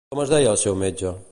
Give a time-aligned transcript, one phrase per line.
[0.13, 1.13] Com es deia el seu metge?